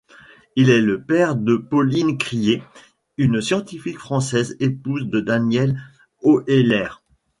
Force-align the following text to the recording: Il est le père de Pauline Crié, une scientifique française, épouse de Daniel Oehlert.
Il 0.55 0.71
est 0.71 0.81
le 0.81 0.99
père 0.99 1.35
de 1.35 1.55
Pauline 1.57 2.17
Crié, 2.17 2.63
une 3.17 3.39
scientifique 3.39 3.99
française, 3.99 4.57
épouse 4.59 5.05
de 5.05 5.19
Daniel 5.21 5.79
Oehlert. 6.23 7.03